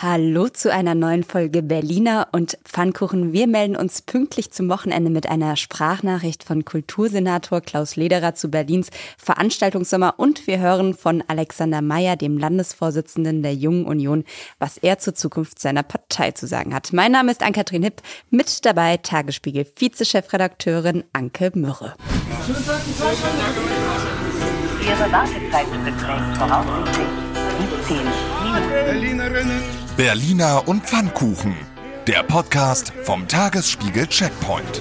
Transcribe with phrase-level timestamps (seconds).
[0.00, 3.32] Hallo zu einer neuen Folge Berliner und Pfannkuchen.
[3.32, 8.90] Wir melden uns pünktlich zum Wochenende mit einer Sprachnachricht von Kultursenator Klaus Lederer zu Berlins
[9.16, 14.22] Veranstaltungssommer und wir hören von Alexander Mayer, dem Landesvorsitzenden der Jungen Union,
[14.60, 16.92] was er zur Zukunft seiner Partei zu sagen hat.
[16.92, 21.96] Mein Name ist Ann-Kathrin Hipp, mit dabei Tagesspiegel Vizechefredakteurin Anke Mürre.
[24.80, 27.08] Ihre Wartezeit beträgt voraussichtlich
[27.88, 28.70] 17 Minuten.
[28.70, 31.56] Berlinerinnen Berliner und Pfannkuchen.
[32.06, 34.80] Der Podcast vom Tagesspiegel Checkpoint.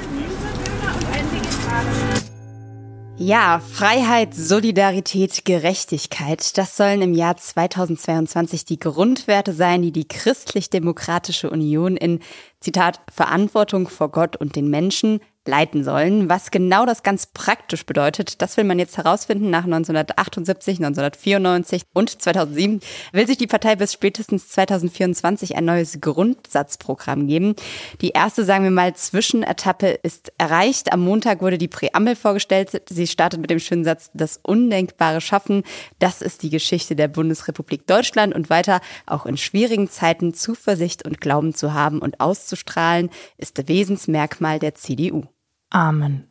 [3.18, 11.50] Ja, Freiheit, Solidarität, Gerechtigkeit, das sollen im Jahr 2022 die Grundwerte sein, die die Christlich-Demokratische
[11.50, 12.20] Union in,
[12.60, 16.30] Zitat, Verantwortung vor Gott und den Menschen leiten sollen.
[16.30, 19.50] Was genau das ganz praktisch bedeutet, das will man jetzt herausfinden.
[19.50, 22.80] Nach 1978, 1994 und 2007
[23.12, 27.56] will sich die Partei bis spätestens 2024 ein neues Grundsatzprogramm geben.
[28.02, 30.92] Die erste, sagen wir mal, Zwischenetappe ist erreicht.
[30.94, 32.82] Am Montag wurde die Präambel vorgestellt.
[32.90, 35.64] Sie startet mit dem schönen Satz, das Undenkbare schaffen.
[36.00, 41.22] Das ist die Geschichte der Bundesrepublik Deutschland und weiter auch in schwierigen Zeiten Zuversicht und
[41.22, 45.24] Glauben zu haben und auszustrahlen, ist Wesensmerkmal der CDU.
[45.70, 46.28] Amen.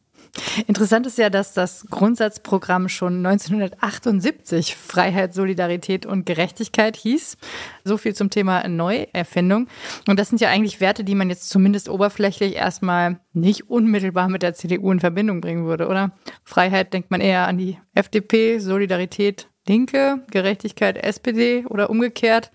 [0.67, 7.37] Interessant ist ja, dass das Grundsatzprogramm schon 1978 Freiheit, Solidarität und Gerechtigkeit hieß.
[7.85, 9.69] So viel zum Thema Neuerfindung.
[10.07, 14.43] Und das sind ja eigentlich Werte, die man jetzt zumindest oberflächlich erstmal nicht unmittelbar mit
[14.43, 16.13] der CDU in Verbindung bringen würde, oder?
[16.43, 22.53] Freiheit denkt man eher an die FDP, Solidarität Linke, Gerechtigkeit SPD oder umgekehrt.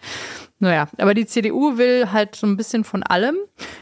[0.59, 3.35] Naja, aber die CDU will halt so ein bisschen von allem,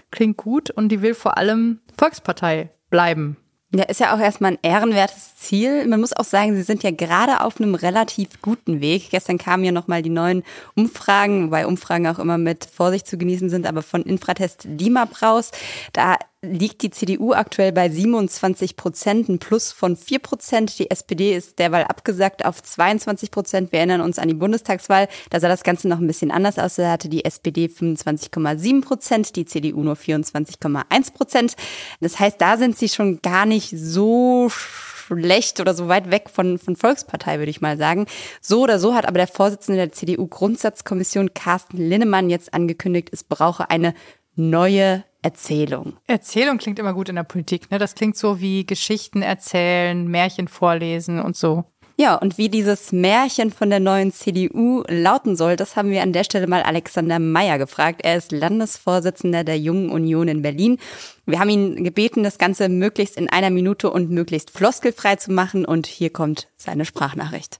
[0.09, 3.37] klingt gut, und die will vor allem Volkspartei bleiben.
[3.71, 5.85] Ja, ist ja auch erstmal ein ehrenwertes Ziel.
[5.85, 9.11] Man muss auch sagen, sie sind ja gerade auf einem relativ guten Weg.
[9.11, 10.43] Gestern kamen ja nochmal die neuen
[10.75, 15.51] Umfragen, wobei Umfragen auch immer mit Vorsicht zu genießen sind, aber von Infratest DIMAP raus.
[15.93, 20.79] Da liegt die CDU aktuell bei 27 Prozent, ein Plus von 4 Prozent.
[20.79, 23.71] Die SPD ist derweil abgesagt auf 22 Prozent.
[23.73, 25.09] Wir erinnern uns an die Bundestagswahl.
[25.29, 26.75] Da sah das Ganze noch ein bisschen anders aus.
[26.75, 31.55] Da hatte die SPD 25,7 Prozent, die CDU nur 24,1 Prozent.
[31.99, 36.57] Das heißt, da sind sie schon gar nicht so schlecht oder so weit weg von,
[36.57, 38.05] von Volkspartei, würde ich mal sagen.
[38.39, 43.69] So oder so hat aber der Vorsitzende der CDU-Grundsatzkommission Carsten Linnemann jetzt angekündigt, es brauche
[43.69, 43.93] eine
[44.35, 45.97] neue Erzählung.
[46.07, 47.77] Erzählung klingt immer gut in der Politik, ne?
[47.77, 51.65] Das klingt so wie Geschichten erzählen, Märchen vorlesen und so.
[51.97, 56.13] Ja, und wie dieses Märchen von der neuen CDU lauten soll, das haben wir an
[56.13, 57.99] der Stelle mal Alexander Meyer gefragt.
[58.05, 60.77] Er ist Landesvorsitzender der Jungen Union in Berlin.
[61.25, 65.65] Wir haben ihn gebeten, das Ganze möglichst in einer Minute und möglichst floskelfrei zu machen.
[65.65, 67.59] Und hier kommt seine Sprachnachricht.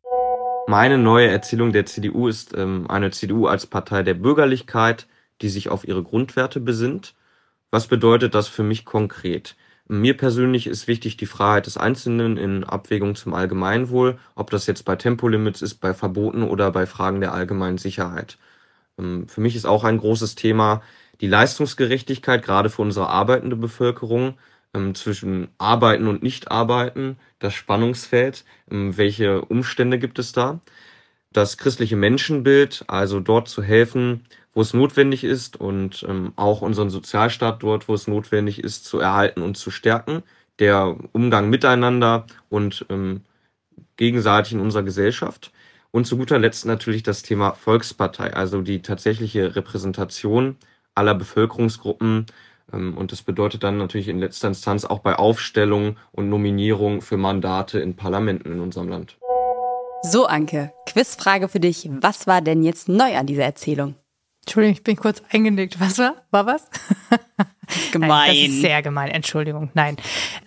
[0.67, 5.07] Meine neue Erzählung der CDU ist ähm, eine CDU als Partei der Bürgerlichkeit,
[5.41, 7.13] die sich auf ihre Grundwerte besinnt
[7.71, 9.55] was bedeutet das für mich konkret?
[9.87, 14.85] Mir persönlich ist wichtig die Freiheit des Einzelnen in Abwägung zum Allgemeinwohl, ob das jetzt
[14.85, 18.37] bei Tempolimits ist, bei Verboten oder bei Fragen der allgemeinen Sicherheit.
[18.99, 20.81] Ähm, für mich ist auch ein großes Thema
[21.21, 24.37] die Leistungsgerechtigkeit, gerade für unsere arbeitende Bevölkerung,
[24.73, 30.61] ähm, zwischen Arbeiten und Nichtarbeiten, das Spannungsfeld, ähm, welche Umstände gibt es da?
[31.31, 36.89] Das christliche Menschenbild, also dort zu helfen, wo es notwendig ist und ähm, auch unseren
[36.89, 40.23] Sozialstaat dort, wo es notwendig ist, zu erhalten und zu stärken.
[40.57, 43.21] Der Umgang miteinander und ähm,
[43.95, 45.51] gegenseitig in unserer Gesellschaft.
[45.91, 50.57] Und zu guter Letzt natürlich das Thema Volkspartei, also die tatsächliche Repräsentation
[50.95, 52.25] aller Bevölkerungsgruppen.
[52.73, 57.17] Ähm, und das bedeutet dann natürlich in letzter Instanz auch bei Aufstellung und Nominierung für
[57.17, 59.17] Mandate in Parlamenten in unserem Land.
[60.01, 61.89] So, Anke, Quizfrage für dich.
[61.89, 63.95] Was war denn jetzt neu an dieser Erzählung?
[64.45, 65.79] Entschuldigung, ich bin kurz eingenickt.
[65.79, 66.15] Was war?
[66.31, 66.69] War was?
[67.91, 68.07] Gemein.
[68.09, 69.09] Nein, das ist sehr gemein.
[69.09, 69.69] Entschuldigung.
[69.73, 69.97] Nein.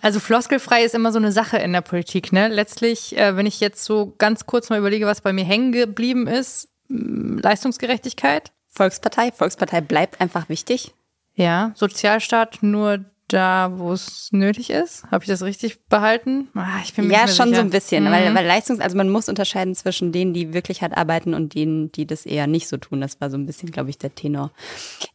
[0.01, 2.33] Also floskelfrei ist immer so eine Sache in der Politik.
[2.33, 2.47] Ne?
[2.47, 6.27] Letztlich, äh, wenn ich jetzt so ganz kurz mal überlege, was bei mir hängen geblieben
[6.27, 8.51] ist, Leistungsgerechtigkeit.
[8.67, 9.31] Volkspartei.
[9.31, 10.93] Volkspartei bleibt einfach wichtig.
[11.35, 15.03] Ja, Sozialstaat nur da, wo es nötig ist.
[15.09, 16.49] Habe ich das richtig behalten?
[16.53, 17.55] Ah, ich bin mir ja, schon sicher.
[17.55, 18.11] so ein bisschen, mhm.
[18.11, 21.91] weil, weil Leistungs, also man muss unterscheiden zwischen denen, die wirklich hart arbeiten und denen,
[21.91, 23.01] die das eher nicht so tun.
[23.01, 24.51] Das war so ein bisschen, glaube ich, der Tenor.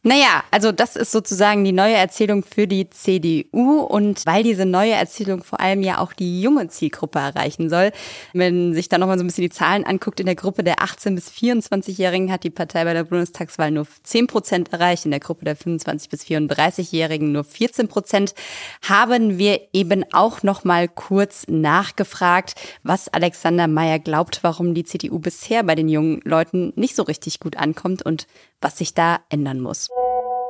[0.03, 4.93] Naja, also das ist sozusagen die neue Erzählung für die CDU und weil diese neue
[4.93, 7.91] Erzählung vor allem ja auch die junge Zielgruppe erreichen soll.
[8.33, 11.15] Wenn sich da nochmal so ein bisschen die Zahlen anguckt, in der Gruppe der 18-
[11.15, 15.45] bis 24-Jährigen hat die Partei bei der Bundestagswahl nur 10 Prozent erreicht, in der Gruppe
[15.45, 18.33] der 25- bis 34-Jährigen nur 14 Prozent Prozent,
[18.81, 25.19] haben wir eben auch noch mal kurz nachgefragt, was Alexander Meyer glaubt, warum die CDU
[25.19, 28.27] bisher bei den jungen Leuten nicht so richtig gut ankommt und
[28.61, 29.89] was sich da ändern muss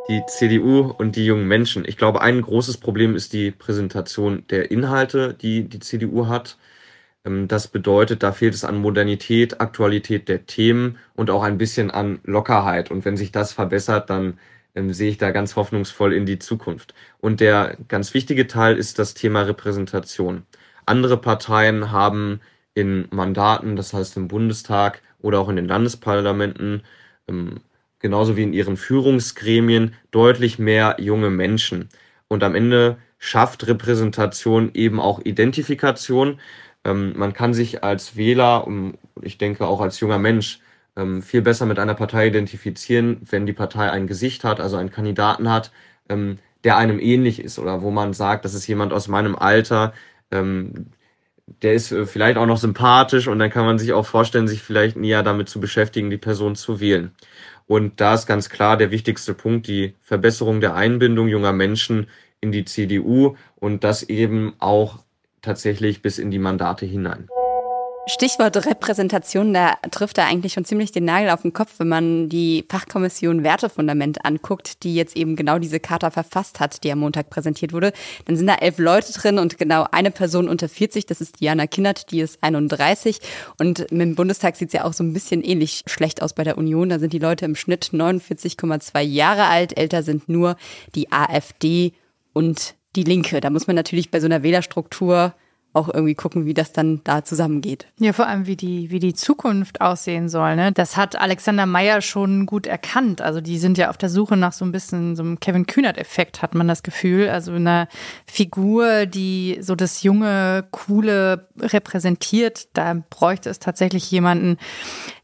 [0.07, 1.83] die CDU und die jungen Menschen.
[1.85, 6.57] Ich glaube, ein großes Problem ist die Präsentation der Inhalte, die die CDU hat.
[7.25, 11.91] Ähm, das bedeutet, da fehlt es an Modernität, Aktualität der Themen und auch ein bisschen
[11.91, 12.89] an Lockerheit.
[12.89, 14.39] Und wenn sich das verbessert, dann
[14.75, 16.93] ähm, sehe ich da ganz hoffnungsvoll in die Zukunft.
[17.19, 20.43] Und der ganz wichtige Teil ist das Thema Repräsentation.
[20.85, 22.41] Andere Parteien haben
[22.73, 26.83] in Mandaten, das heißt im Bundestag oder auch in den Landesparlamenten,
[27.27, 27.59] ähm,
[27.99, 31.89] genauso wie in ihren Führungsgremien deutlich mehr junge Menschen.
[32.27, 36.39] Und am Ende schafft Repräsentation eben auch Identifikation.
[36.85, 38.67] Ähm, man kann sich als Wähler
[39.21, 40.59] ich denke auch als junger Mensch
[40.99, 44.91] ähm, viel besser mit einer Partei identifizieren, wenn die Partei ein Gesicht hat, also einen
[44.91, 45.71] Kandidaten hat,
[46.09, 49.93] ähm, der einem ähnlich ist oder wo man sagt, das ist jemand aus meinem Alter,
[50.31, 50.87] ähm,
[51.61, 54.61] der ist äh, vielleicht auch noch sympathisch und dann kann man sich auch vorstellen, sich
[54.61, 57.11] vielleicht näher damit zu beschäftigen, die Person zu wählen.
[57.65, 62.07] Und da ist ganz klar der wichtigste Punkt die Verbesserung der Einbindung junger Menschen
[62.41, 64.99] in die CDU und das eben auch
[65.41, 67.29] tatsächlich bis in die Mandate hinein.
[68.07, 72.27] Stichwort Repräsentation, da trifft er eigentlich schon ziemlich den Nagel auf den Kopf, wenn man
[72.27, 77.29] die Fachkommission Wertefundament anguckt, die jetzt eben genau diese Charta verfasst hat, die am Montag
[77.29, 77.93] präsentiert wurde.
[78.25, 81.67] Dann sind da elf Leute drin und genau eine Person unter 40, das ist Diana
[81.67, 83.19] Kinnert, die ist 31.
[83.59, 86.57] Und dem Bundestag sieht es ja auch so ein bisschen ähnlich schlecht aus bei der
[86.57, 86.89] Union.
[86.89, 89.77] Da sind die Leute im Schnitt 49,2 Jahre alt.
[89.77, 90.55] Älter sind nur
[90.95, 91.93] die AfD
[92.33, 93.39] und die Linke.
[93.39, 95.33] Da muss man natürlich bei so einer Wählerstruktur
[95.73, 97.85] auch irgendwie gucken, wie das dann da zusammengeht.
[97.99, 100.55] Ja, vor allem, wie die, wie die Zukunft aussehen soll.
[100.55, 100.71] Ne?
[100.71, 103.21] Das hat Alexander Meyer schon gut erkannt.
[103.21, 106.41] Also die sind ja auf der Suche nach so ein bisschen so einem Kevin Kühnert-Effekt,
[106.41, 107.29] hat man das Gefühl.
[107.29, 107.87] Also einer
[108.25, 112.69] Figur, die so das junge, coole repräsentiert.
[112.73, 114.57] Da bräuchte es tatsächlich jemanden.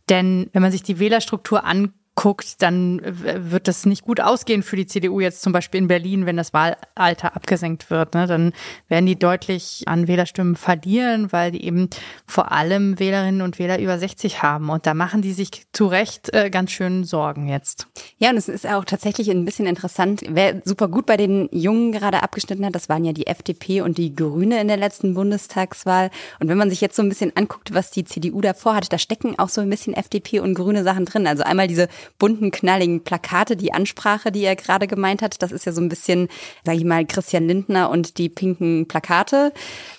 [0.09, 4.77] Denn wenn man sich die Wählerstruktur anguckt, guckt, dann wird das nicht gut ausgehen für
[4.77, 8.13] die CDU jetzt zum Beispiel in Berlin, wenn das Wahlalter abgesenkt wird.
[8.13, 8.25] Ne?
[8.25, 8.53] Dann
[8.87, 11.89] werden die deutlich an Wählerstimmen verlieren, weil die eben
[12.25, 14.69] vor allem Wählerinnen und Wähler über 60 haben.
[14.69, 17.87] Und da machen die sich zu Recht äh, ganz schön Sorgen jetzt.
[18.17, 21.91] Ja, und es ist auch tatsächlich ein bisschen interessant, wer super gut bei den Jungen
[21.91, 26.11] gerade abgeschnitten hat, das waren ja die FDP und die Grüne in der letzten Bundestagswahl.
[26.39, 28.97] Und wenn man sich jetzt so ein bisschen anguckt, was die CDU davor hat, da
[28.97, 31.27] stecken auch so ein bisschen FDP und grüne Sachen drin.
[31.27, 35.41] Also einmal diese bunten, knalligen Plakate, die Ansprache, die er gerade gemeint hat.
[35.41, 36.27] Das ist ja so ein bisschen,
[36.63, 39.53] sage ich mal, Christian Lindner und die pinken Plakate.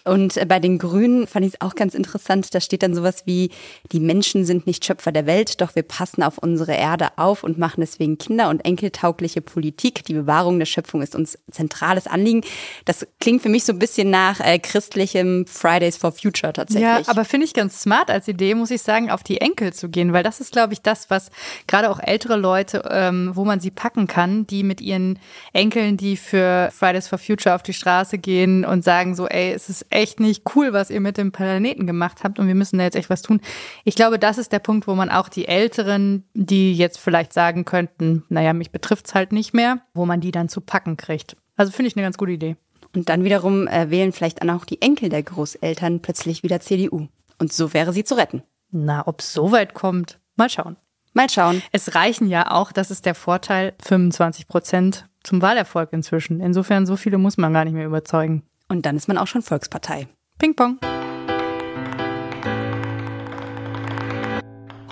[0.04, 2.54] Und bei den Grünen fand ich es auch ganz interessant.
[2.54, 3.50] Da steht dann sowas wie,
[3.92, 7.58] die Menschen sind nicht Schöpfer der Welt, doch wir passen auf unsere Erde auf und
[7.58, 10.04] machen deswegen kinder- und enkeltaugliche Politik.
[10.04, 12.42] Die Bewahrung der Schöpfung ist uns zentrales Anliegen.
[12.84, 16.82] Das klingt für mich so ein bisschen nach äh, christlichem Fridays for Future tatsächlich.
[16.82, 19.88] Ja, aber finde ich ganz smart als Idee, muss ich sagen, auf die Enkel zu
[19.88, 21.30] gehen, weil das ist, glaube ich, das, was
[21.66, 25.18] gerade auch ältere Leute, ähm, wo man sie packen kann, die mit ihren
[25.52, 29.68] Enkeln, die für Fridays for Future auf die Straße gehen und sagen so, ey, es
[29.68, 32.84] ist echt nicht cool, was ihr mit dem Planeten gemacht habt und wir müssen da
[32.84, 33.40] jetzt echt was tun.
[33.84, 37.64] Ich glaube, das ist der Punkt, wo man auch die Älteren, die jetzt vielleicht sagen
[37.64, 41.36] könnten, naja, mich betrifft's halt nicht mehr, wo man die dann zu packen kriegt.
[41.56, 42.56] Also finde ich eine ganz gute Idee.
[42.94, 47.08] Und dann wiederum äh, wählen vielleicht dann auch die Enkel der Großeltern plötzlich wieder CDU.
[47.38, 48.42] Und so wäre sie zu retten.
[48.70, 50.76] Na, ob es so weit kommt, mal schauen.
[51.16, 51.62] Mal schauen.
[51.72, 56.40] Es reichen ja auch, das ist der Vorteil, 25 Prozent zum Wahlerfolg inzwischen.
[56.40, 58.42] Insofern, so viele muss man gar nicht mehr überzeugen.
[58.68, 60.08] Und dann ist man auch schon Volkspartei.
[60.38, 60.78] Ping pong.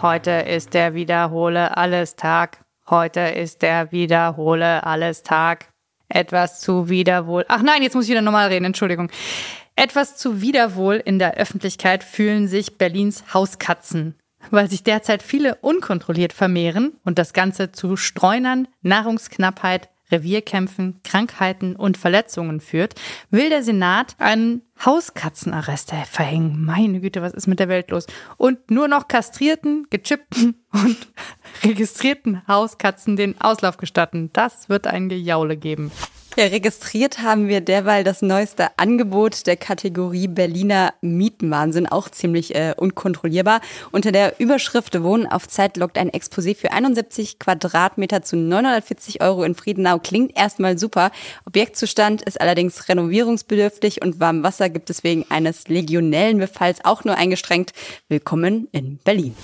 [0.00, 2.64] Heute ist der Wiederhole alles Tag.
[2.88, 5.68] Heute ist der Wiederhole alles Tag.
[6.08, 7.44] Etwas zu Wiederwohl.
[7.48, 9.10] Ach nein, jetzt muss ich wieder normal reden, Entschuldigung.
[9.76, 14.14] Etwas zu Wiederwohl in der Öffentlichkeit fühlen sich Berlins Hauskatzen
[14.50, 21.96] weil sich derzeit viele unkontrolliert vermehren und das Ganze zu Streunern, Nahrungsknappheit, Revierkämpfen, Krankheiten und
[21.96, 22.94] Verletzungen führt,
[23.30, 26.64] will der Senat einen Hauskatzenarrest verhängen.
[26.64, 28.06] Meine Güte, was ist mit der Welt los?
[28.36, 30.96] Und nur noch kastrierten, gechippten und
[31.62, 34.30] registrierten Hauskatzen den Auslauf gestatten.
[34.32, 35.90] Das wird ein Gejaule geben.
[36.36, 42.74] Ja, registriert haben wir derweil das neueste Angebot der Kategorie Berliner Mietenwahnsinn, auch ziemlich äh,
[42.76, 43.60] unkontrollierbar.
[43.92, 49.44] Unter der Überschrift Wohnen auf Zeit lockt ein Exposé für 71 Quadratmeter zu 940 Euro
[49.44, 50.00] in Friedenau.
[50.00, 51.12] Klingt erstmal super.
[51.46, 57.16] Objektzustand ist allerdings renovierungsbedürftig und warm Wasser gibt es wegen eines legionellen Befalls auch nur
[57.16, 57.72] eingeschränkt.
[58.08, 59.34] Willkommen in Berlin.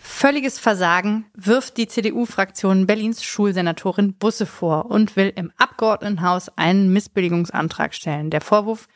[0.00, 7.94] völliges Versagen wirft die CDU-Fraktion Berlins Schulsenatorin Busse vor und will im Abgeordnetenhaus einen Missbilligungsantrag
[7.94, 8.30] stellen.
[8.30, 8.88] Der Vorwurf,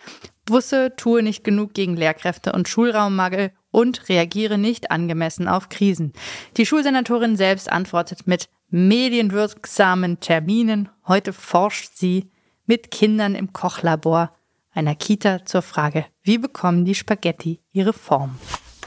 [0.45, 6.12] Busse tue nicht genug gegen Lehrkräfte und Schulraummangel und reagiere nicht angemessen auf Krisen.
[6.57, 10.89] Die Schulsenatorin selbst antwortet mit medienwirksamen Terminen.
[11.07, 12.31] Heute forscht sie
[12.67, 14.35] mit Kindern im Kochlabor
[14.73, 18.38] einer Kita zur Frage, wie bekommen die Spaghetti ihre Form?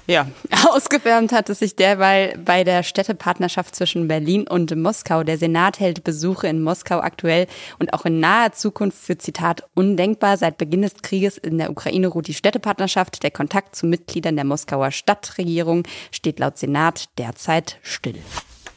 [0.07, 0.27] Ja,
[0.69, 5.23] ausgewärmt hat es sich derweil bei der Städtepartnerschaft zwischen Berlin und Moskau.
[5.23, 7.47] Der Senat hält Besuche in Moskau aktuell
[7.79, 10.37] und auch in naher Zukunft für Zitat undenkbar.
[10.37, 13.23] Seit Beginn des Krieges in der Ukraine ruht die Städtepartnerschaft.
[13.23, 18.19] Der Kontakt zu Mitgliedern der Moskauer Stadtregierung steht laut Senat derzeit still.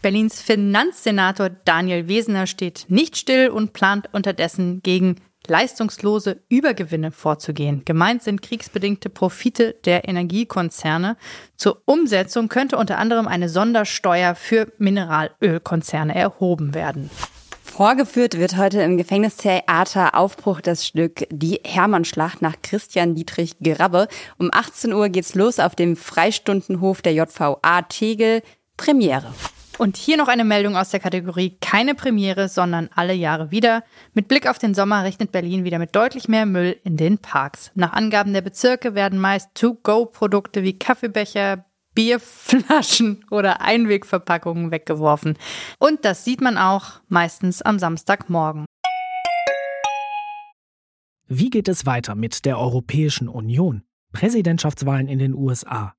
[0.00, 5.17] Berlins Finanzsenator Daniel Wesener steht nicht still und plant unterdessen gegen
[5.50, 7.83] leistungslose Übergewinne vorzugehen.
[7.85, 11.17] Gemeint sind kriegsbedingte Profite der Energiekonzerne.
[11.57, 17.11] Zur Umsetzung könnte unter anderem eine Sondersteuer für Mineralölkonzerne erhoben werden.
[17.78, 24.09] Vorgeführt wird heute im Gefängnistheater Aufbruch das Stück Die Hermannschlacht nach Christian Dietrich Grabbe.
[24.37, 28.43] Um 18 Uhr geht's los auf dem Freistundenhof der JVA Tegel.
[28.76, 29.33] Premiere.
[29.79, 33.85] Und hier noch eine Meldung aus der Kategorie keine Premiere, sondern alle Jahre wieder.
[34.13, 37.71] Mit Blick auf den Sommer rechnet Berlin wieder mit deutlich mehr Müll in den Parks.
[37.77, 45.39] Nach Angaben der Bezirke werden meist To-Go-Produkte wie Kaffeebecher, Bierflaschen oder Einwegverpackungen weggeworfen.
[45.79, 48.65] Und das sieht man auch meistens am Samstagmorgen.
[51.29, 53.83] Wie geht es weiter mit der Europäischen Union?
[54.13, 55.95] Präsidentschaftswahlen in den USA.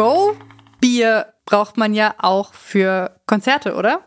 [0.00, 4.00] To-Go-Bier braucht man ja auch für Konzerte, oder?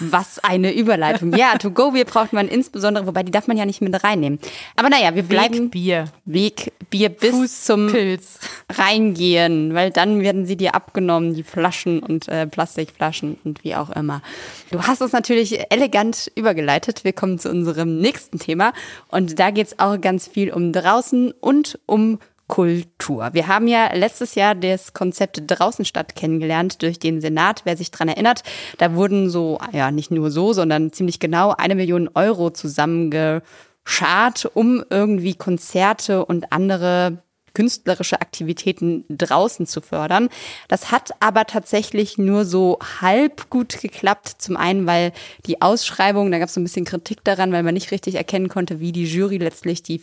[0.00, 1.34] Was eine Überleitung.
[1.36, 4.38] Ja, To-Go-Bier braucht man insbesondere, wobei die darf man ja nicht mit reinnehmen.
[4.76, 6.06] Aber naja, wir bleiben Wegbier.
[6.24, 8.38] Wegbier bis zum Fußpilz.
[8.72, 13.90] Reingehen, weil dann werden sie dir abgenommen, die Flaschen und äh, Plastikflaschen und wie auch
[13.90, 14.22] immer.
[14.70, 17.04] Du hast es natürlich elegant übergeleitet.
[17.04, 18.72] Wir kommen zu unserem nächsten Thema
[19.08, 22.18] und da geht's auch ganz viel um draußen und um
[22.48, 23.30] Kultur.
[23.32, 27.62] Wir haben ja letztes Jahr das Konzept Draußen statt kennengelernt durch den Senat.
[27.64, 28.42] Wer sich dran erinnert,
[28.78, 34.82] da wurden so, ja, nicht nur so, sondern ziemlich genau eine Million Euro zusammengeschart, um
[34.90, 37.22] irgendwie Konzerte und andere
[37.58, 40.28] künstlerische Aktivitäten draußen zu fördern.
[40.68, 44.28] Das hat aber tatsächlich nur so halb gut geklappt.
[44.38, 45.10] Zum einen, weil
[45.46, 48.48] die Ausschreibung, da gab es so ein bisschen Kritik daran, weil man nicht richtig erkennen
[48.48, 50.02] konnte, wie die Jury letztlich die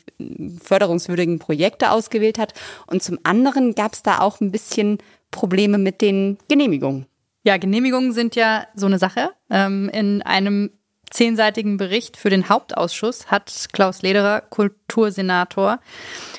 [0.62, 2.54] förderungswürdigen Projekte ausgewählt hat.
[2.88, 4.98] Und zum anderen gab es da auch ein bisschen
[5.32, 7.06] Probleme mit den Genehmigungen.
[7.46, 9.30] Ja, Genehmigungen sind ja so eine Sache.
[9.50, 10.72] Ähm, in einem
[11.10, 15.80] zehnseitigen Bericht für den Hauptausschuss hat Klaus Lederer, Kultursenator,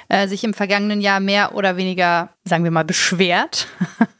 [0.09, 3.69] äh, sich im vergangenen Jahr mehr oder weniger, sagen wir mal, beschwert.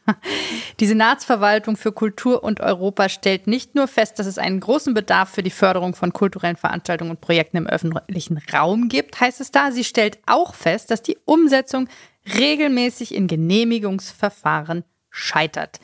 [0.79, 5.29] Die Senatsverwaltung für Kultur und Europa stellt nicht nur fest, dass es einen großen Bedarf
[5.29, 9.71] für die Förderung von kulturellen Veranstaltungen und Projekten im öffentlichen Raum gibt, heißt es da.
[9.71, 11.89] Sie stellt auch fest, dass die Umsetzung
[12.37, 15.79] regelmäßig in Genehmigungsverfahren scheitert.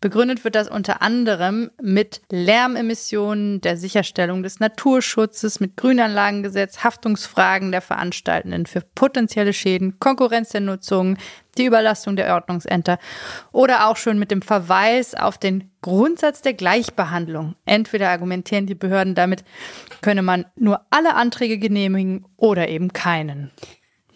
[0.00, 7.80] Begründet wird das unter anderem mit Lärmemissionen, der Sicherstellung des Naturschutzes, mit Grünanlagengesetz, Haftungsfragen der
[7.80, 11.16] Veranstaltenden für potenzielle Schäden, Konkurrenz der Nutzung,
[11.56, 12.98] die Überlastung der Ordnungsämter
[13.50, 17.56] oder auch schon mit dem Verweis auf den Grundsatz der Gleichbehandlung.
[17.64, 19.42] Entweder argumentieren die Behörden damit,
[20.00, 23.50] könne man nur alle Anträge genehmigen oder eben keinen.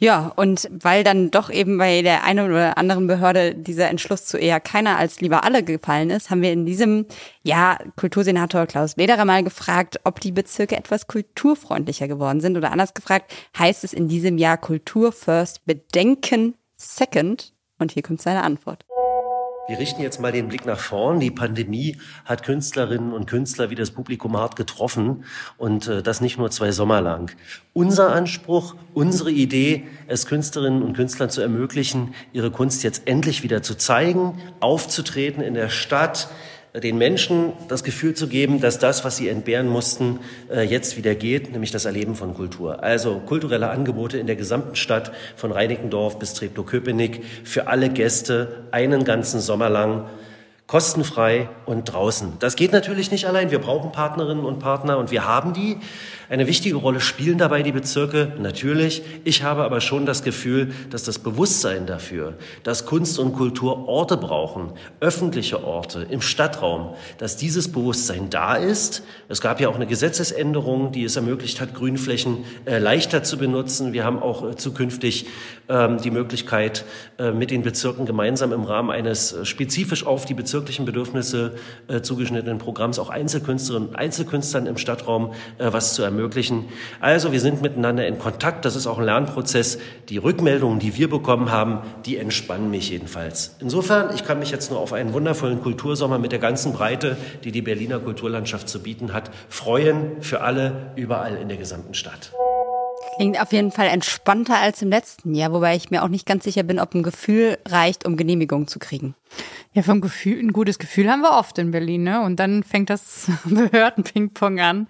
[0.02, 4.36] Ja, und weil dann doch eben bei der einen oder anderen Behörde dieser Entschluss zu
[4.36, 7.06] eher keiner als lieber alle gefallen ist, haben wir in diesem
[7.44, 12.56] Jahr Kultursenator Klaus Lederer mal gefragt, ob die Bezirke etwas kulturfreundlicher geworden sind.
[12.56, 17.52] Oder anders gefragt, heißt es in diesem Jahr Kultur First, Bedenken Second?
[17.78, 18.84] Und hier kommt seine Antwort.
[19.68, 21.20] Wir richten jetzt mal den Blick nach vorn.
[21.20, 25.24] Die Pandemie hat Künstlerinnen und Künstler wie das Publikum hart getroffen
[25.56, 27.30] und äh, das nicht nur zwei Sommer lang.
[27.72, 33.62] Unser Anspruch, unsere Idee, es Künstlerinnen und Künstlern zu ermöglichen, ihre Kunst jetzt endlich wieder
[33.62, 36.28] zu zeigen, aufzutreten in der Stadt,
[36.74, 41.14] den Menschen das Gefühl zu geben, dass das, was sie entbehren mussten, äh, jetzt wieder
[41.14, 42.82] geht, nämlich das Erleben von Kultur.
[42.82, 49.04] Also kulturelle Angebote in der gesamten Stadt von Reinickendorf bis Treptow-Köpenick für alle Gäste einen
[49.04, 50.06] ganzen Sommer lang
[50.66, 52.34] kostenfrei und draußen.
[52.38, 53.50] Das geht natürlich nicht allein.
[53.50, 55.76] Wir brauchen Partnerinnen und Partner und wir haben die.
[56.30, 59.02] Eine wichtige Rolle spielen dabei die Bezirke, natürlich.
[59.24, 64.16] Ich habe aber schon das Gefühl, dass das Bewusstsein dafür, dass Kunst und Kultur Orte
[64.16, 69.02] brauchen, öffentliche Orte im Stadtraum, dass dieses Bewusstsein da ist.
[69.28, 73.92] Es gab ja auch eine Gesetzesänderung, die es ermöglicht hat, Grünflächen äh, leichter zu benutzen.
[73.92, 75.26] Wir haben auch äh, zukünftig
[75.68, 76.84] die Möglichkeit,
[77.22, 81.54] äh, mit den Bezirken gemeinsam im Rahmen eines äh, spezifisch auf die bezirklichen Bedürfnisse
[81.88, 86.64] äh, zugeschnittenen Programms auch Einzelkünstlerinnen und Einzelkünstlern im Stadtraum was zu ermöglichen.
[87.00, 88.64] Also wir sind miteinander in Kontakt.
[88.64, 89.78] Das ist auch ein Lernprozess.
[90.08, 93.56] Die Rückmeldungen, die wir bekommen haben, die entspannen mich jedenfalls.
[93.60, 97.52] Insofern, ich kann mich jetzt nur auf einen wundervollen Kultursommer mit der ganzen Breite, die
[97.52, 102.32] die Berliner Kulturlandschaft zu bieten hat, freuen für alle überall in der gesamten Stadt.
[103.16, 106.44] Klingt auf jeden Fall entspannter als im letzten Jahr, wobei ich mir auch nicht ganz
[106.44, 109.14] sicher bin, ob ein Gefühl reicht, um Genehmigung zu kriegen.
[109.74, 112.22] Ja, vom Gefühl, ein gutes Gefühl haben wir oft in Berlin, ne?
[112.22, 114.88] Und dann fängt das Behörden-Ping-Pong an.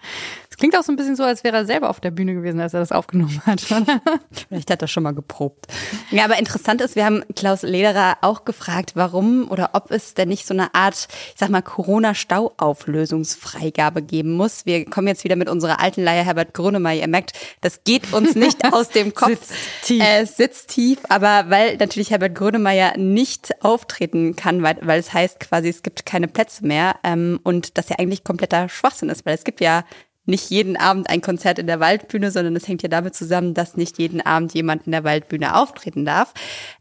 [0.62, 2.72] Klingt auch so ein bisschen so, als wäre er selber auf der Bühne gewesen, als
[2.72, 3.60] er das aufgenommen hat.
[4.48, 5.66] Vielleicht hat er schon mal geprobt.
[6.12, 10.28] Ja, aber interessant ist, wir haben Klaus Lederer auch gefragt, warum oder ob es denn
[10.28, 14.64] nicht so eine Art, ich sag mal, Corona-Stauauflösungsfreigabe geben muss.
[14.64, 17.00] Wir kommen jetzt wieder mit unserer alten Leier Herbert Grönemeyer.
[17.00, 19.30] Ihr merkt, das geht uns nicht aus dem Kopf.
[19.30, 20.00] Sitzt tief.
[20.00, 25.12] Äh, es sitzt tief, aber weil natürlich Herbert Grönemeyer nicht auftreten kann, weil, weil es
[25.12, 29.26] heißt quasi, es gibt keine Plätze mehr ähm, und das ja eigentlich kompletter Schwachsinn ist,
[29.26, 29.82] weil es gibt ja
[30.24, 33.76] nicht jeden Abend ein Konzert in der Waldbühne, sondern es hängt ja damit zusammen, dass
[33.76, 36.32] nicht jeden Abend jemand in der Waldbühne auftreten darf.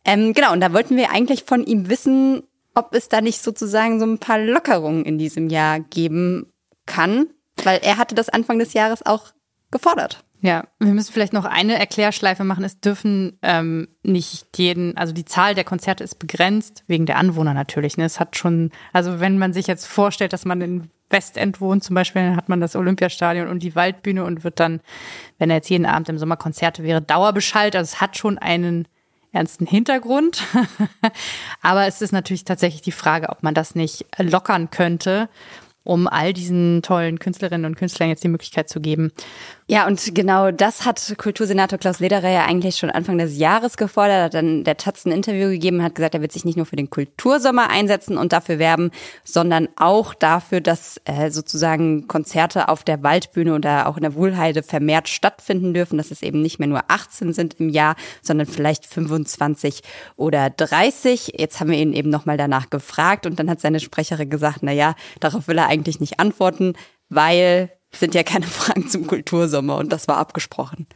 [0.05, 2.43] Ähm, genau, und da wollten wir eigentlich von ihm wissen,
[2.75, 6.51] ob es da nicht sozusagen so ein paar Lockerungen in diesem Jahr geben
[6.85, 7.27] kann,
[7.63, 9.31] weil er hatte das Anfang des Jahres auch
[9.71, 10.23] gefordert.
[10.43, 12.63] Ja, wir müssen vielleicht noch eine Erklärschleife machen.
[12.63, 17.53] Es dürfen ähm, nicht jeden, also die Zahl der Konzerte ist begrenzt, wegen der Anwohner
[17.53, 17.95] natürlich.
[17.97, 18.05] Ne?
[18.05, 21.93] Es hat schon, also wenn man sich jetzt vorstellt, dass man in Westend wohnt zum
[21.93, 24.81] Beispiel, dann hat man das Olympiastadion und die Waldbühne und wird dann,
[25.37, 27.75] wenn er jetzt jeden Abend im Sommer Konzerte wäre, Dauerbeschallt.
[27.75, 28.87] Also es hat schon einen
[29.31, 30.43] ernsten Hintergrund.
[31.61, 35.29] Aber es ist natürlich tatsächlich die Frage, ob man das nicht lockern könnte
[35.83, 39.11] um all diesen tollen Künstlerinnen und Künstlern jetzt die Möglichkeit zu geben.
[39.67, 44.17] Ja, und genau das hat Kultursenator Klaus Lederer ja eigentlich schon Anfang des Jahres gefordert.
[44.17, 46.65] Er hat dann der Taz ein Interview gegeben, hat gesagt, er wird sich nicht nur
[46.65, 48.91] für den Kultursommer einsetzen und dafür werben,
[49.23, 54.61] sondern auch dafür, dass äh, sozusagen Konzerte auf der Waldbühne oder auch in der Wohlheide
[54.61, 58.85] vermehrt stattfinden dürfen, dass es eben nicht mehr nur 18 sind im Jahr, sondern vielleicht
[58.85, 59.81] 25
[60.17, 61.35] oder 30.
[61.37, 64.73] Jetzt haben wir ihn eben nochmal danach gefragt und dann hat seine Sprecherin gesagt, na
[64.73, 66.73] ja, darauf will er eigentlich nicht antworten,
[67.09, 70.87] weil sind ja keine Fragen zum Kultursommer und das war abgesprochen.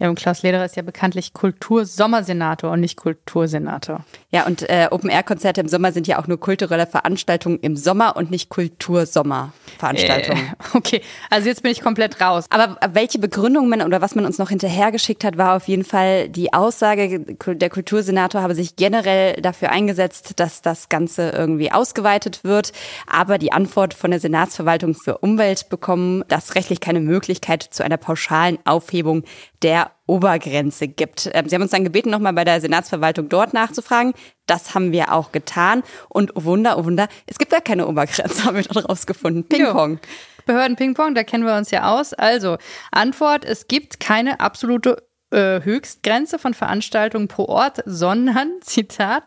[0.00, 4.04] Ja, und Klaus Lederer ist ja bekanntlich Kultursommersenator und nicht Kultursenator.
[4.30, 8.30] Ja, und äh, Open-Air-Konzerte im Sommer sind ja auch nur kulturelle Veranstaltungen im Sommer und
[8.30, 10.42] nicht Kultursommerveranstaltungen.
[10.46, 12.46] Äh, okay, also jetzt bin ich komplett raus.
[12.50, 16.28] Aber welche Begründung man oder was man uns noch hinterhergeschickt hat, war auf jeden Fall
[16.28, 22.72] die Aussage, der Kultursenator habe sich generell dafür eingesetzt, dass das Ganze irgendwie ausgeweitet wird.
[23.08, 27.96] Aber die Antwort von der Senatsverwaltung für Umwelt bekommen, dass rechtlich keine Möglichkeit zu einer
[27.96, 29.24] pauschalen Aufhebung
[29.62, 31.30] der Obergrenze gibt.
[31.32, 34.14] Ähm, Sie haben uns dann gebeten, nochmal bei der Senatsverwaltung dort nachzufragen.
[34.46, 35.82] Das haben wir auch getan.
[36.08, 39.44] Und oh Wunder, oh Wunder, es gibt da keine Obergrenze, haben wir dort rausgefunden.
[39.44, 39.98] Ping-Pong.
[40.46, 42.14] Behörden Ping-Pong, da kennen wir uns ja aus.
[42.14, 42.56] Also,
[42.90, 49.24] Antwort, es gibt keine absolute äh, Höchstgrenze von Veranstaltungen pro Ort, sondern, Zitat,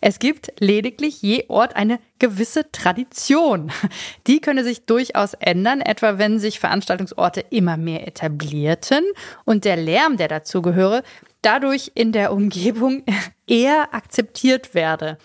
[0.00, 3.70] es gibt lediglich je Ort eine gewisse Tradition.
[4.26, 9.04] Die könne sich durchaus ändern, etwa wenn sich Veranstaltungsorte immer mehr etablierten
[9.44, 11.02] und der Lärm, der dazugehöre,
[11.42, 13.02] dadurch in der Umgebung
[13.46, 15.18] eher akzeptiert werde.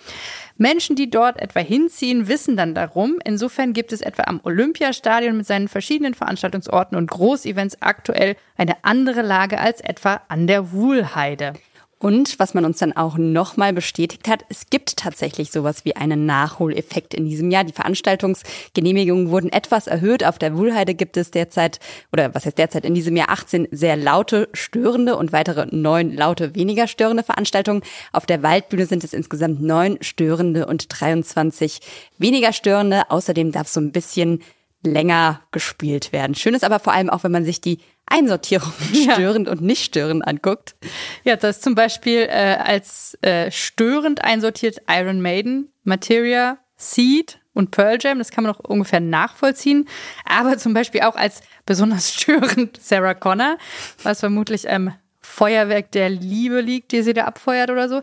[0.57, 3.19] Menschen, die dort etwa hinziehen, wissen dann darum.
[3.23, 9.21] Insofern gibt es etwa am Olympiastadion mit seinen verschiedenen Veranstaltungsorten und Großevents aktuell eine andere
[9.21, 11.53] Lage als etwa an der Wuhlheide.
[11.99, 16.27] Und was man uns dann auch nochmal bestätigt hat, es gibt tatsächlich sowas wie einen
[16.27, 17.63] Nachholeffekt in diesem Jahr.
[17.63, 20.23] Die Veranstaltungsgenehmigungen wurden etwas erhöht.
[20.23, 21.79] Auf der Wuhlheide gibt es derzeit,
[22.11, 26.53] oder was heißt derzeit, in diesem Jahr 18 sehr laute, störende und weitere neun laute,
[26.53, 27.81] weniger störende Veranstaltungen.
[28.13, 31.79] Auf der Waldbühne sind es insgesamt neun störende und 23
[32.19, 33.09] weniger störende.
[33.09, 34.43] Außerdem darf so ein bisschen
[34.83, 36.35] länger gespielt werden.
[36.35, 39.53] Schön ist aber vor allem auch, wenn man sich die Einsortierung störend ja.
[39.53, 40.75] und nicht störend anguckt.
[41.23, 47.71] Ja, das ist zum Beispiel äh, als äh, störend einsortiert Iron Maiden, Materia, Seed, und
[47.71, 49.89] Pearl Jam, das kann man auch ungefähr nachvollziehen.
[50.25, 53.57] Aber zum Beispiel auch als besonders störend Sarah Connor,
[54.03, 58.01] was vermutlich am Feuerwerk der Liebe liegt, die sie da abfeuert oder so.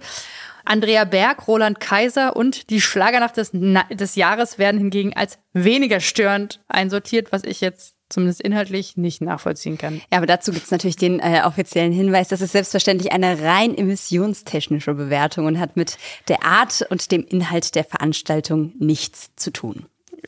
[0.65, 6.61] Andrea Berg, Roland Kaiser und die Schlagernacht des, des Jahres werden hingegen als weniger störend
[6.69, 10.01] einsortiert, was ich jetzt zumindest inhaltlich nicht nachvollziehen kann.
[10.13, 13.77] Ja, aber dazu gibt es natürlich den äh, offiziellen Hinweis, das ist selbstverständlich eine rein
[13.77, 19.87] emissionstechnische Bewertung und hat mit der Art und dem Inhalt der Veranstaltung nichts zu tun.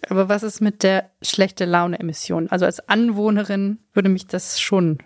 [0.08, 2.48] Aber was ist mit der schlechte Laune-Emission?
[2.50, 4.98] Also als Anwohnerin würde mich das schon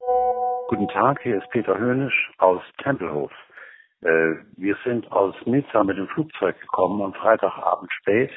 [0.68, 3.32] Guten Tag, hier ist Peter Höhnisch aus Tempelhof.
[4.02, 8.32] Äh, wir sind aus Nizza mit dem Flugzeug gekommen am Freitagabend spät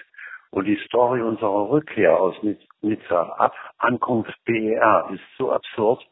[0.51, 2.35] und die Story unserer Rückkehr aus
[2.81, 6.05] Nizza ab Ankunft BER ist so absurd,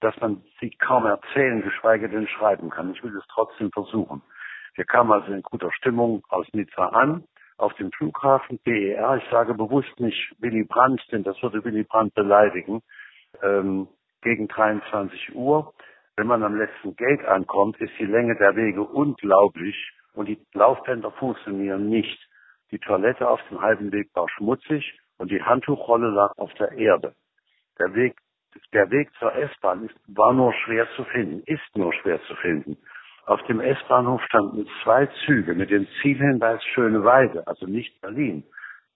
[0.00, 2.92] dass man sie kaum erzählen, geschweige denn schreiben kann.
[2.92, 4.22] Ich will es trotzdem versuchen.
[4.74, 7.24] Wir kamen also in guter Stimmung aus Nizza an,
[7.56, 9.16] auf dem Flughafen BER.
[9.16, 12.82] Ich sage bewusst nicht Willy Brandt, denn das würde Willy Brandt beleidigen.
[13.42, 13.88] Ähm,
[14.22, 15.72] gegen 23 Uhr.
[16.16, 19.76] Wenn man am letzten Gate ankommt, ist die Länge der Wege unglaublich
[20.14, 22.18] und die Laufbänder funktionieren nicht.
[22.70, 27.14] Die Toilette auf dem halben Weg war schmutzig und die Handtuchrolle lag auf der Erde.
[27.78, 28.16] Der Weg,
[28.72, 32.76] der Weg zur S-Bahn war nur schwer zu finden, ist nur schwer zu finden.
[33.26, 38.44] Auf dem S-Bahnhof standen zwei Züge mit dem Zielhinweis Schöneweide, also nicht Berlin.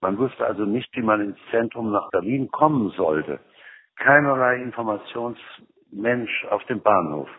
[0.01, 3.39] Man wusste also nicht, wie man ins Zentrum nach Berlin kommen sollte.
[3.97, 7.29] Keinerlei Informationsmensch auf dem Bahnhof.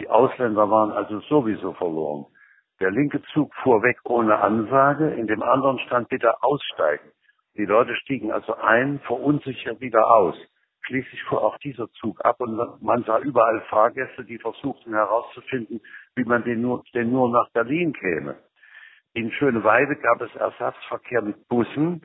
[0.00, 2.26] Die Ausländer waren also sowieso verloren.
[2.80, 7.10] Der linke Zug fuhr weg ohne Ansage, in dem anderen stand bitte aussteigen.
[7.56, 10.34] Die Leute stiegen also ein, verunsichert wieder aus.
[10.86, 15.82] Schließlich fuhr auch dieser Zug ab und man sah überall Fahrgäste, die versuchten herauszufinden,
[16.16, 18.36] wie man denn nur, denn nur nach Berlin käme.
[19.12, 22.00] In Schöneweide gab es Ersatzverkehr mit Bussen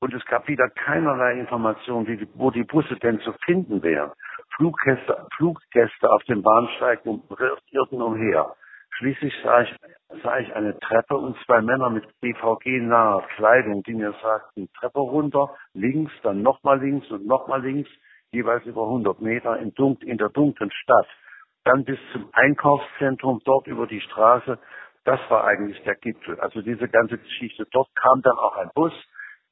[0.00, 4.12] und es gab wieder keinerlei Information, wie, wo die Busse denn zu finden wären.
[4.56, 8.54] Fluggäste, Fluggäste auf dem Bahnsteig irrten umher.
[9.00, 9.74] Schließlich sah ich,
[10.22, 15.56] sah ich eine Treppe und zwei Männer mit BVG-naher Kleidung, die mir sagten, Treppe runter,
[15.72, 17.88] links, dann nochmal links und nochmal links,
[18.30, 21.06] jeweils über 100 Meter in, Dun in der dunklen Stadt.
[21.64, 24.58] Dann bis zum Einkaufszentrum, dort über die Straße.
[25.04, 26.38] Das war eigentlich der Gipfel.
[26.38, 27.66] Also diese ganze Geschichte.
[27.72, 28.92] Dort kam dann auch ein Bus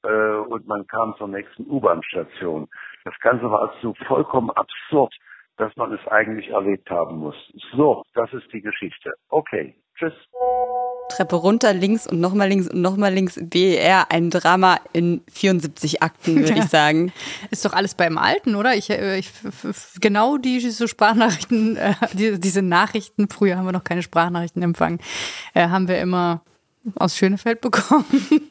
[0.02, 2.68] äh, und man kam zur nächsten U-Bahn-Station.
[3.04, 5.14] Das Ganze war also vollkommen absurd
[5.58, 7.34] dass man es eigentlich erlebt haben muss.
[7.76, 9.12] So, das ist die Geschichte.
[9.28, 10.12] Okay, tschüss.
[11.10, 16.36] Treppe runter, links und nochmal links und nochmal links, BER, ein Drama in 74 Akten,
[16.36, 16.58] würde ja.
[16.58, 17.12] ich sagen.
[17.50, 18.74] Ist doch alles beim Alten, oder?
[18.74, 19.30] Ich, äh, ich
[20.00, 25.00] genau diese Sprachnachrichten, äh, die, diese Nachrichten, früher haben wir noch keine Sprachnachrichten empfangen,
[25.54, 26.42] äh, haben wir immer
[26.94, 28.04] aus Schönefeld bekommen.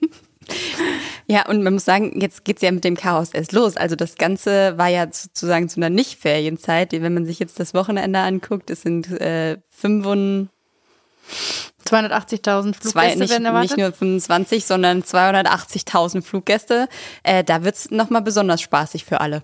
[1.30, 3.76] Ja, und man muss sagen, jetzt geht's ja mit dem Chaos erst los.
[3.76, 6.94] Also das Ganze war ja sozusagen zu einer Nicht-Ferienzeit.
[6.94, 10.48] Wenn man sich jetzt das Wochenende anguckt, es sind äh, 280.000
[11.84, 13.72] Fluggäste Zwei, nicht, werden erwartet.
[13.72, 16.88] Nicht nur 25, sondern 280.000 Fluggäste.
[17.24, 19.44] Äh, da wird's nochmal besonders spaßig für alle.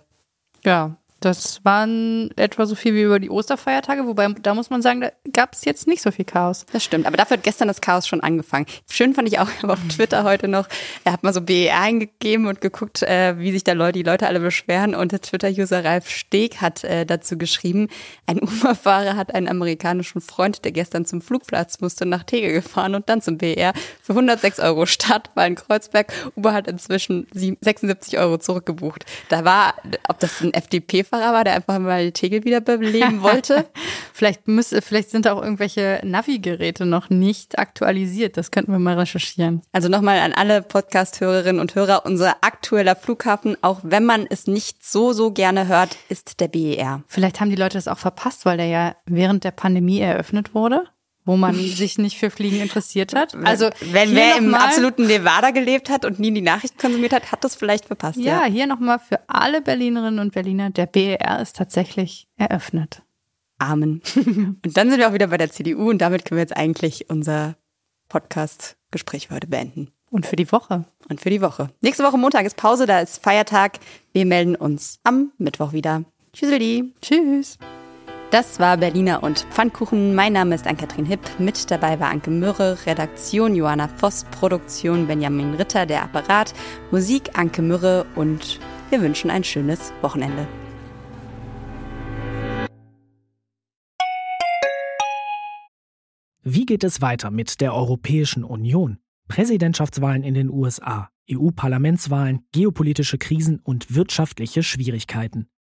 [0.63, 5.01] Ja, das waren etwa so viel wie über die Osterfeiertage, wobei da muss man sagen,
[5.01, 6.65] da gab es jetzt nicht so viel Chaos.
[6.73, 8.65] Das stimmt, aber dafür hat gestern das Chaos schon angefangen.
[8.89, 10.67] Schön fand ich auch auf Twitter heute noch,
[11.03, 14.27] er hat mal so BER eingegeben und geguckt, äh, wie sich da Leute, die Leute
[14.27, 17.87] alle beschweren und der Twitter-User Ralf Steg hat äh, dazu geschrieben,
[18.25, 23.07] ein Uberfahrer hat einen amerikanischen Freund, der gestern zum Flugplatz musste, nach Tegel gefahren und
[23.09, 26.11] dann zum BER für 106 Euro Stadt war in Kreuzberg.
[26.35, 29.05] Uber hat inzwischen 76 Euro zurückgebucht.
[29.29, 29.75] Da war,
[30.07, 33.67] ob das ein FDP Fahrer war, der einfach mal Tegel wiederbeleben wollte.
[34.13, 38.35] vielleicht, müsste, vielleicht sind auch irgendwelche Navi-Geräte noch nicht aktualisiert.
[38.35, 39.61] Das könnten wir mal recherchieren.
[39.71, 42.03] Also nochmal an alle Podcast-Hörerinnen und Hörer.
[42.07, 47.03] Unser aktueller Flughafen, auch wenn man es nicht so, so gerne hört, ist der BER.
[47.07, 50.81] Vielleicht haben die Leute das auch verpasst, weil der ja während der Pandemie eröffnet wurde.
[51.25, 53.35] Wo man sich nicht für Fliegen interessiert hat.
[53.43, 57.43] Also wenn wer im absoluten Nevada gelebt hat und nie die Nachrichten konsumiert hat, hat
[57.43, 58.19] das vielleicht verpasst.
[58.19, 63.01] Ja, hier nochmal für alle Berlinerinnen und Berliner, der BER ist tatsächlich eröffnet.
[63.59, 64.01] Amen.
[64.15, 67.09] Und dann sind wir auch wieder bei der CDU und damit können wir jetzt eigentlich
[67.09, 67.55] unser
[68.09, 69.91] Podcast-Gespräch heute beenden.
[70.09, 70.85] Und für die Woche.
[71.09, 71.69] Und für die Woche.
[71.81, 73.79] Nächste Woche Montag ist Pause, da ist Feiertag.
[74.11, 76.03] Wir melden uns am Mittwoch wieder.
[76.33, 76.93] Tschüsseldi.
[77.01, 77.57] Tschüss.
[78.33, 80.15] Das war Berliner und Pfannkuchen.
[80.15, 81.19] Mein Name ist Ann-Kathrin Hipp.
[81.37, 86.51] Mit dabei war Anke Mürre, Redaktion Johanna Voss, Produktion Benjamin Ritter, der Apparat,
[86.89, 90.47] Musik Anke Mürre und wir wünschen ein schönes Wochenende.
[96.41, 98.97] Wie geht es weiter mit der Europäischen Union?
[99.27, 105.52] Präsidentschaftswahlen in den USA, EU-Parlamentswahlen, geopolitische Krisen und wirtschaftliche Schwierigkeiten.